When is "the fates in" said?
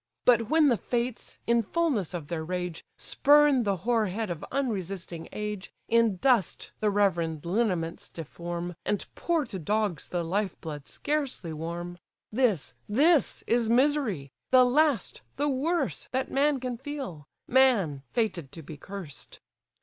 0.69-1.61